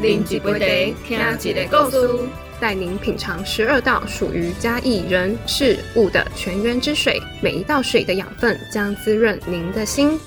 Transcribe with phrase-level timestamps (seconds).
[0.00, 2.28] 啉一杯茶，听一个故事，
[2.60, 10.18] 带您品尝十二道属于嘉义人事物的泉源之水，每一道水的养分将滋润您的心。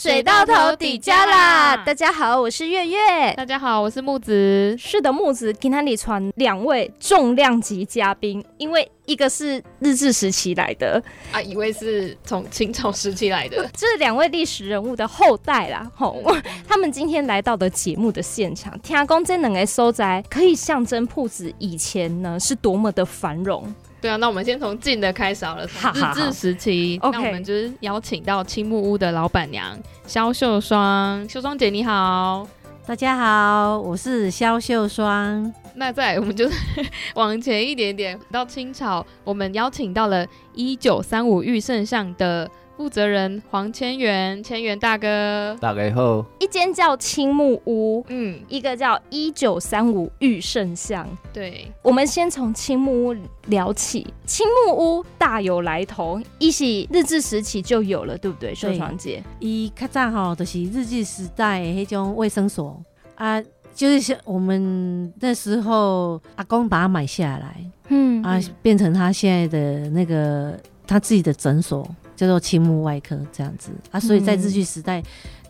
[0.00, 1.76] 水到头底家啦！
[1.84, 3.34] 大家好，我是月月。
[3.36, 4.74] 大家好，我是木子。
[4.78, 15.86] 是的，木子今天里传两位重量级嘉宾，因为一个是日治时期来的啊，一位是从清朝时期来的， 这是两位历史人物的后代啦。
[15.94, 16.24] 吼，
[16.66, 23.70] 他们今天来到的节目的现场，听讲这两个收宅可以象征铺子以前呢是多么的繁荣。
[24.00, 25.66] 对啊，那我们先从近的开始好了。
[25.66, 31.28] 日治时期，那我们就是邀请到青木屋的老板娘肖秀双。
[31.28, 32.46] 秀双姐你好，
[32.86, 35.52] 大家好，我是肖秀双。
[35.74, 36.54] 那再我们就是
[37.14, 42.50] 往前一点点，到清朝，我们邀请到了一九三五御圣像的。
[42.80, 46.24] 负责人黄千元，千元大哥，大家好。
[46.38, 51.06] 一间叫青木屋，嗯，一个叫一九三五玉圣像。
[51.30, 53.16] 对，我们先从青木屋
[53.48, 54.06] 聊起。
[54.24, 58.54] 青木屋大有来头，一是日治时期就有了，对不对？
[58.54, 62.82] 秀床姐，一较早吼，就是日治时代那种卫生所
[63.16, 63.38] 啊，
[63.74, 71.86] 就是像我们那时候阿公把它买下来，嗯啊，变成他现在的那个他自己的诊所。
[72.20, 75.02] 叫做青木外科这样子啊，所以在日据时代，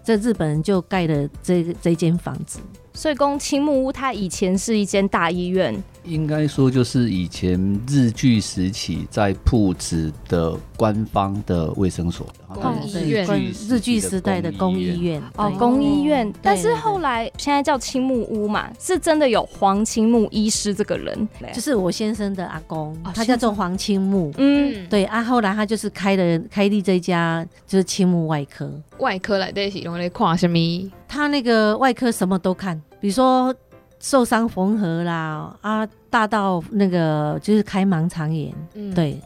[0.04, 2.60] 在日本人就盖了这这间房子。
[2.94, 5.74] 所以，公青木屋它以前是一间大医院。
[6.04, 13.26] 应该说，就是以前日据时期在铺子的官方的卫生所，公医院，
[13.68, 16.32] 日据时代的公医院哦，公医院。
[16.42, 24.32] 但是后来现在叫青木屋嘛，是真的有黄青木医师这个人，就是我先生的阿公，他叫做黄青木。
[24.38, 30.58] 嗯，对啊，后来他就是开的开立这家就是青木外科，外科来的是用来看什么？
[31.06, 33.54] 他那个外科什么都看，比如说。
[34.00, 38.52] 受伤缝合啦，啊，大到那个就是开盲肠炎，
[38.94, 39.20] 对，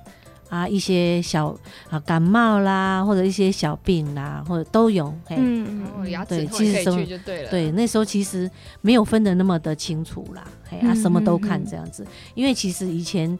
[0.48, 1.54] 啊，一些小
[1.90, 8.50] 啊感冒啦，或者一些小病啦，或者都有，嗯嗯，牙齿其实什么就对了，对，那时候其实
[8.80, 13.38] 没有分的那么的清楚啦，嘿，啊，什么都看这样子，因为其实以前。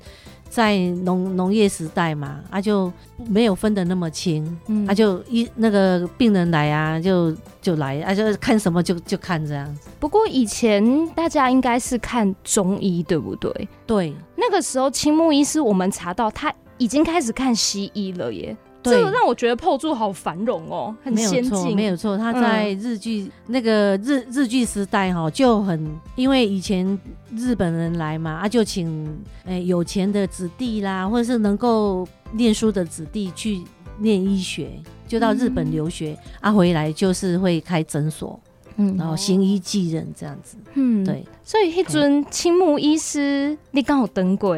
[0.50, 2.93] 在农农业时代嘛，啊就
[3.26, 4.56] 没有分的那么清，
[4.87, 9.88] 啊就一那个病人来啊，就就来，啊就看什么就就看这样子。
[9.98, 13.69] 不过以前大家应该是看中医，对不对？
[13.84, 18.56] 对，那个时候青木医师，我们查到他已经开始看西医了耶。
[18.82, 21.74] 这个让我觉得破柱好繁荣哦，很先进。
[21.74, 26.86] 没有错，他在日剧那个日日剧时代哈就很，因为以前
[27.34, 33.62] 日本人来嘛，啊就请诶有钱的子弟啦，或者是能够念书的子弟去
[33.96, 34.68] 念医学，
[35.08, 38.38] 就到日本留学，啊回来就是会开诊所，
[38.76, 41.24] 嗯，然后行医济人这样子，嗯，对。
[41.42, 44.54] 所以迄尊青木医师，你刚好登过？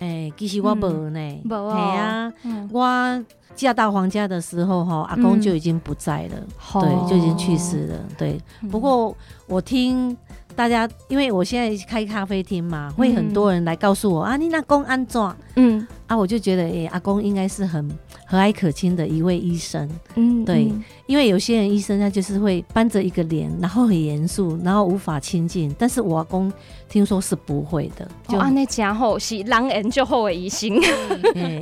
[0.00, 2.32] 诶，其实我无呢，无啊，
[2.70, 3.24] 我。
[3.56, 6.36] 嫁到皇家的时候，哈，阿公就已经不在了，
[6.74, 8.40] 对，就已经去世了，对。
[8.70, 9.12] 不过
[9.48, 10.16] 我听
[10.54, 15.20] 大家，因为我现在开咖啡厅嘛，会很多人来告诉我啊，你那公安怎？
[15.56, 17.90] 嗯，啊，我就觉得，哎，阿公应该是很
[18.30, 20.70] 和蔼可亲的一位医生，嗯，对。
[21.06, 25.74] 因为有些人医生他就是会搬着一个脸，然后很严肃，然后无法亲近。
[25.78, 26.52] 但是我阿公
[26.86, 30.78] 听说是不会的，就啊那家伙是狼人就后为疑心，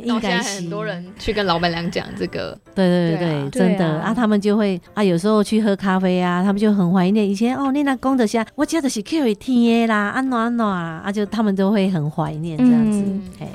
[0.02, 3.86] 应该很多人去跟老板娘讲这个，对对对对，真的。
[4.00, 13.04] 啊，他们就会啊，有时候去喝咖啡啊，他们就很怀念以前哦，你那公的下，我家的是 Q 天啦，安暖安暖啊，就他们都会很怀念这样子。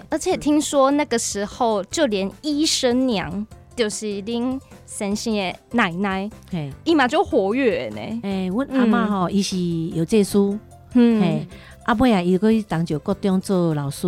[0.07, 3.47] 而且听说那个时候就连医生娘。
[3.73, 8.19] 就是恁先生的奶奶，嘿，伊嘛就活跃呢。
[8.21, 9.57] 哎，阮阿妈吼，伊是
[9.95, 10.59] 有证书，
[10.93, 11.47] 嗯，
[11.85, 14.07] 阿伯也伊过去当就国中做老师，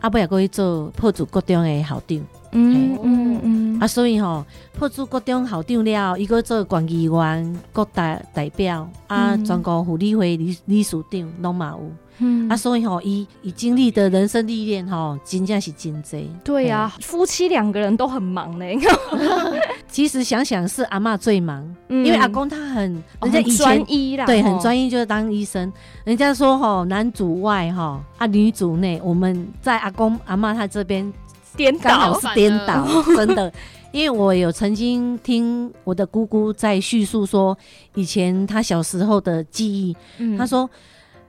[0.00, 2.20] 阿伯也过去做破竹国中的校长，
[2.52, 4.46] 嗯嗯嗯，啊，所以吼
[4.78, 11.90] 破竹国中校长了，伊个做管议员、国大代表，啊，全国妇女会理理事长拢嘛有。
[12.18, 16.30] 嗯啊，所以吼，伊伊经历的人生历练吼，真正是真济。
[16.44, 18.64] 对呀，夫妻两个人都很忙呢。
[19.90, 25.72] 其实想想是阿妈最忙，因为阿公他很人家专一啦，对，很专一，就是当医生。
[26.04, 31.12] 人家说吼，男主外哈，啊女主内，我们在阿公阿妈他这边
[31.56, 33.52] 颠倒是颠倒， 真的。
[33.90, 37.56] 因为我有曾经听我的姑姑在叙述说，
[37.94, 39.96] 以前她小时候的记忆，
[40.36, 40.68] 她说。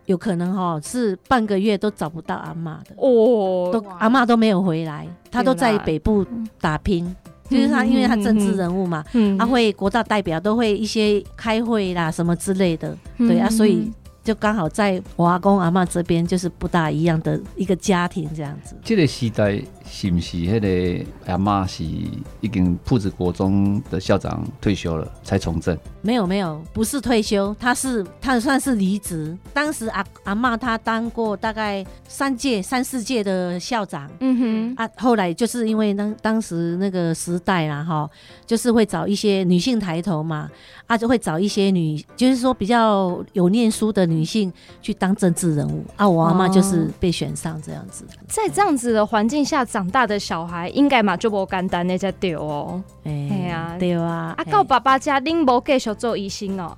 [0.05, 2.95] 有可能哈是半个月都找不到阿妈的。
[2.97, 6.25] 哦，都阿妈都没有回来，她都在北部
[6.59, 7.15] 打拼，
[7.49, 13.91] 就是他，因为他政治人物嘛，嗯他会国大代表都会一些开会啦什么之类的，对啊，所以。
[14.25, 18.75] 就刚好在我阿公阿妈这边，就是不大一样的一个家庭这样子。
[18.83, 25.77] 这个时代是不是那个阿妈是已经铺子国中的校长退休了才从政？
[26.01, 29.37] 没有没有，不是退休，他是他算是离职。
[29.53, 34.09] 当时阿阿妈她当过大概三届三四届的校长。
[34.19, 38.09] 嗯哼啊，后来就是因为当当时那个时代啦哈，
[38.45, 40.49] 就是会找一些女性抬头嘛，
[40.87, 44.15] 啊就会找一些女，就是说比较有念书的女。
[44.15, 44.49] 女性
[44.81, 48.05] 去当政治人物啊，我阿妈就是被选上这样子。
[48.29, 52.81] 在这样子的环境下长大的小孩，应该嘛就无简单那只对哦。
[53.03, 53.11] 哎
[53.49, 54.33] 呀，对啊。
[54.37, 56.77] 啊，到爸爸家，恁无继续做医生哦。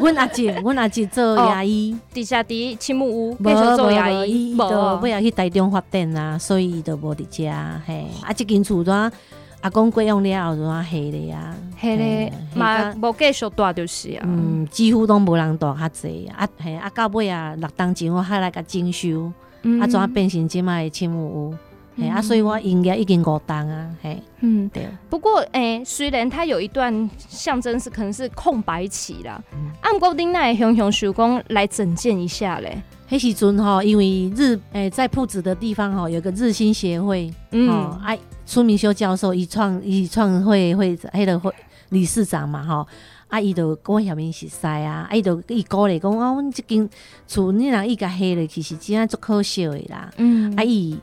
[0.00, 7.82] 阮阿 姐，阮阿姐做牙医，底下伫青木屋继续做牙医，无尾要去台中发展啊，所以伊都无伫家。
[7.84, 9.12] 嘿，啊，即间厝怎？
[9.60, 19.32] 阿公过用了后怎啊黑的呀，黑的嘛无继续大就是啊，嗯，几乎都无人大较济啊，嘿啊到尾啊六当前我还来个精修，
[19.80, 21.54] 啊怎啊变成即卖青木屋，
[21.98, 24.68] 嘿啊所以我营业已经五当啊，嘿，嗯。
[24.72, 24.86] 对。
[25.10, 29.42] 不过诶，虽然它有一段象征是可能是空白期啦，
[29.80, 32.80] 按国丁奈熊熊手工来整建一下嘞。
[33.08, 41.52] 黑时阵哈，因为日诶在铺子的地方哈，有个日新协会，嗯，哎，苏明修教授一创一创会会迄个会
[41.88, 42.86] 理事长嘛哈，
[43.28, 46.88] 啊伊就跟我下面是识啊，啊伊就伊鼓励讲啊，阮即间
[47.26, 50.98] 厝你若伊甲黑了，其实真正足可惜的啦，嗯，啊伊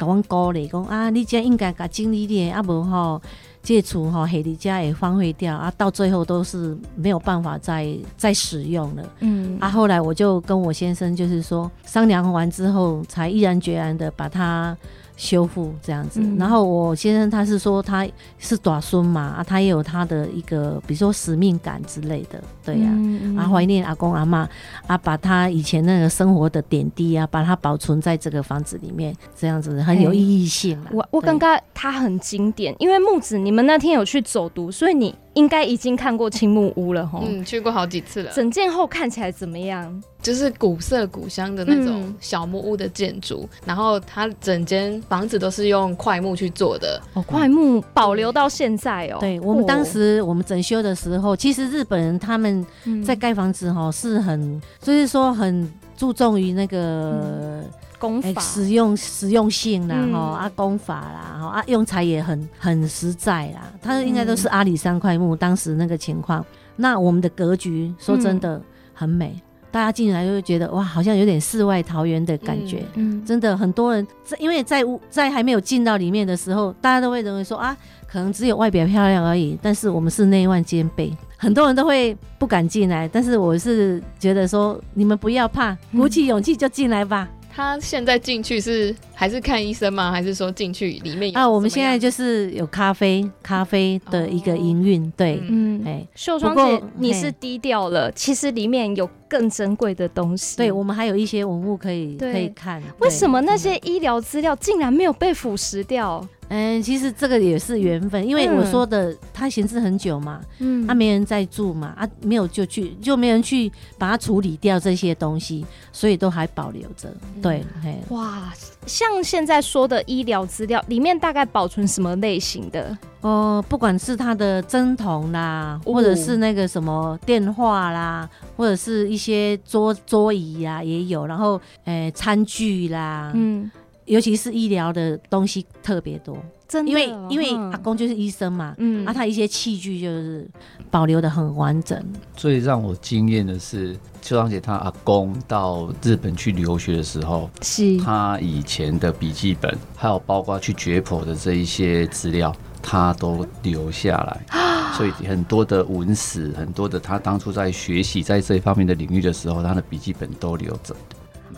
[0.00, 3.20] 甲阮鼓励讲啊，你这应该甲整理咧，啊无吼。
[3.62, 9.02] 这厝哈，黑你家也荒废掉啊，到最后都是没有办法再再使用了。
[9.20, 14.74] 嗯，啊，后来我就跟我先生就是说商量完之后，才毅然决然的把它。
[15.20, 18.08] 修复这样子，然后我先生他是说他
[18.38, 22.90] 是短孙嘛，啊，他也有他的一个，比如说使命感之类的，对呀，
[23.36, 24.48] 啊，怀念阿公阿妈，
[24.86, 30.82] 啊，把他以前那个生活的点滴啊，把它保存在这个房子里面，这样子很有意义性。
[30.90, 37.18] 我我刚刚他很经典，因为木子你们那天有去走读，所以你应该已经看过青木屋了哈。
[37.24, 38.30] 嗯，去过好几次了。
[38.30, 40.02] 整件后看起来怎么样？
[40.20, 47.00] 就是古色古香的那种小木屋的建筑，然后它整间房子都是用块木去做的。
[47.14, 49.16] 哦，块木保留到现在哦。
[49.18, 52.66] 对我们当时我们整修的时候，其实日本人他们
[53.02, 55.66] 在盖房子哈是很，就是说很
[55.96, 57.64] 注重于那个
[58.00, 63.70] 工法、实用实用性啦，哈啊功法啦，哈啊用材也很很实在啦。
[63.82, 66.44] 它应该都是阿里山块木，当时那个情况。
[66.76, 68.60] 那我们的格局说真的
[68.94, 69.38] 很美。
[69.72, 72.84] 大家进来就会觉得哇，好像有点世外桃源的感觉。
[72.94, 77.76] 嗯，真的很多人在，因为在屋在还没有进到里面的时候，大家都会认为说啊，
[78.10, 79.56] 可能只有外表漂亮而已。
[79.62, 83.06] 但是我们是内外兼备，很多人都会不敢进来。
[83.06, 87.28] 但是我是觉得说，你们不要怕，鼓起勇气就进来吧。
[87.54, 90.10] 他现在进去是还是看医生吗？
[90.10, 91.36] 还是说进去里面？
[91.36, 95.10] 啊，我们现在就是有咖啡，咖啡的一个营运。
[95.16, 100.56] 对，嗯，哎，秀双姐，你是低调了，其实里面有更珍贵的东西。
[100.56, 102.82] 对，我们还有一些文物可以可以看。
[103.00, 106.26] 为什么那些医疗资料竟然没有被腐蚀掉？
[106.50, 117.08] 嗯，其实这个也是缘分，因为我说的他闲置很久嘛，嗯，啊没人在住嘛，啊，没有就去就没人去把它处理掉这些东西，所以都还保留着。
[117.40, 117.64] 对，
[118.08, 118.52] 哇，
[118.84, 122.98] 像现在说的医疗资料里面大概保存什么类型的？
[123.20, 133.70] 哦，不管是他的针筒啦，或者是那个什么电话啦，或者是一些桌桌椅呀也有，然后诶餐具啦，嗯。
[134.10, 136.36] 尤其是医疗的东西特别多，
[136.66, 140.50] 真的，因为因为阿公就是医生嘛，嗯，啊，他一些器具就是
[140.90, 142.04] 保留的很完整。
[142.34, 147.96] 最让我惊艳的是，秋香姐她阿公到日本去留学的时候，是。
[147.98, 152.52] 他以前的笔记本，还有包括去解剖的这一些资料，
[152.82, 154.44] 他都留下来，
[154.98, 160.96] 所以很多的文史，很多的他当初在学习在这一方面的领域的时候，他的笔记本都留着。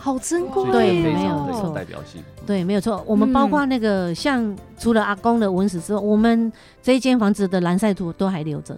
[0.03, 3.01] 好珍贵，对，没有错，代表性，对，没有错。
[3.07, 8.77] 我们包括那个，像除了阿公的文史之外，我们这一间房子的蓝晒图都还留着。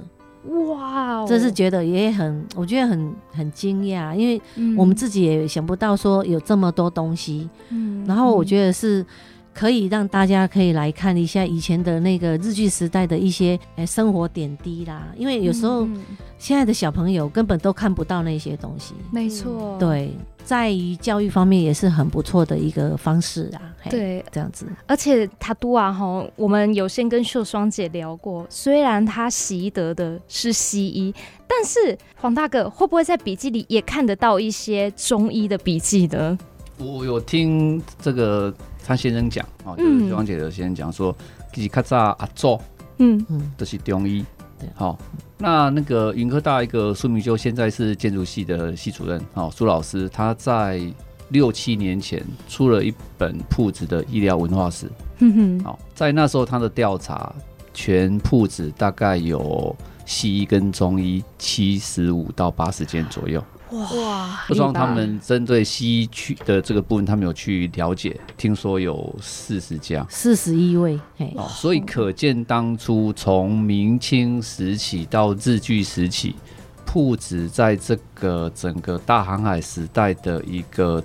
[0.69, 4.39] 哇，这是觉得也很，我觉得很很惊讶，因为
[4.77, 7.49] 我们自己也想不到说有这么多东西。
[7.69, 9.03] 嗯，然后我觉得是
[9.55, 15.87] 可以让大家可以来看一下以前的那个日剧时代的一些诶生活点滴啦，因为有时候
[16.37, 18.93] 现在的小朋友根本都看不到那些东西。
[19.11, 20.11] 没错，对，
[20.43, 23.61] 在于教育方面也是很不错的一个方式啊。
[23.89, 24.65] 对，这样子。
[24.87, 31.15] 而且他都啊哈，我们有先跟秀双姐聊过，虽然他习得的是西医，
[31.47, 36.37] 但是黄大哥会不会在笔记里也看得到一些中医的笔记呢？
[36.77, 38.53] 我有听这个。
[38.85, 41.15] 他先生讲啊，就是王姐的先生讲说，
[41.51, 42.59] 其实卡早阿祖，
[42.97, 44.23] 嗯嗯，都是中医。
[44.59, 44.97] 对，好，
[45.37, 50.79] 那那个云科大一个苏明修，现在是建筑系的系主任，好，苏老师，他在
[51.29, 54.89] 六七年前出了一本铺子的医疗文化史。
[55.17, 57.33] 嗯哼，好，在那时候他的调查，
[57.73, 59.75] 全铺子大概有
[60.05, 63.43] 西医跟中医七十五到八十间左右。
[63.71, 64.43] 哇！
[64.47, 70.99] 不装他们针对西区的这个部分，他们有去了解，听说有四十家，四十一位。
[71.35, 76.35] 哦，所以可见当初从明清时期到日据时期，
[76.85, 81.03] 铺子在这个整个大航海时代的一个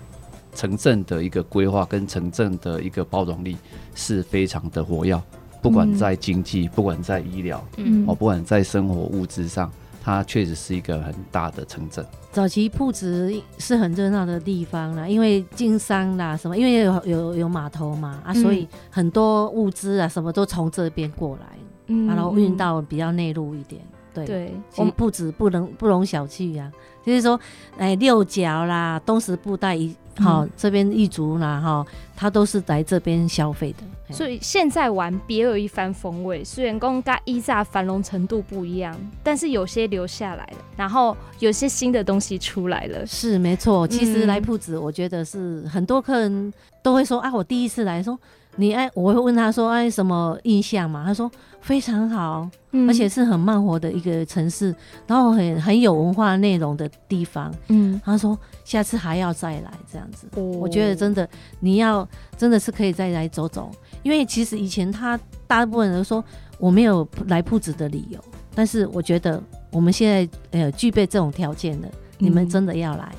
[0.54, 3.56] 城镇的一个规划跟城镇的一个包容力
[3.94, 5.20] 是非常的活跃，
[5.62, 9.72] 不管在经济，不管在医疗，嗯，哦，不管在生活物资上。
[10.02, 12.04] 它确实是一个很大的城镇。
[12.32, 23.82] 早期铺子是很热闹的地方啦，因为经商啦什么，因为有有有码头嘛啊，所以很多物资啊什么都从这边过来，然后运到比较内陆一点。
[24.12, 26.70] 对，我们铺子不能不容小觑呀。
[27.02, 27.38] 就是说，
[27.78, 31.86] 哎，六角啦，东石布袋一好这边一族啦，哈，
[32.16, 34.14] 他都是来这边消费的。
[34.14, 36.44] 所以现在玩别有一番风味。
[36.44, 43.06] 虽然跟一炸繁荣程度不一样，但是有些留下来了，然后有些新的东西出来了。
[43.06, 48.18] 是没错，其实来铺子，我觉得是很多客人都会说啊，我第一次来说。
[48.60, 51.02] 你哎，我会问他说哎什么印象嘛？
[51.04, 51.30] 他说
[51.62, 52.48] 非常好，
[52.86, 54.74] 而且是很慢活的一个城市，
[55.06, 57.52] 然后很很有文化内容的地方。
[57.68, 60.28] 嗯，他说下次还要再来这样子。
[60.38, 61.26] 我觉得真的
[61.58, 63.70] 你要真的是可以再来走走，
[64.02, 66.22] 因为其实以前他大部分人都说
[66.58, 68.20] 我没有来铺子的理由，
[68.54, 71.88] 但是我觉得我们现在呃具备这种条件的，
[72.18, 73.10] 你们真的要来。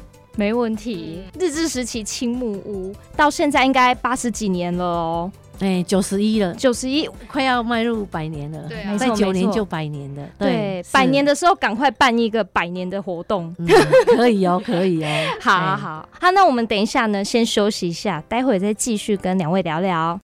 [0.42, 7.08] 没问题，日治时期青木屋到现在应该八十几年了哦，哎，九十一了，九十一。
[7.28, 13.56] 快要迈入百年了，对，在九年就百年的，对，百年的时候赶快办一个百年的活动，
[14.16, 15.08] 可以哦，可以哦，
[15.40, 20.20] 好好好，那我们等一下呢，先休息一下，待会再继续跟两位聊聊。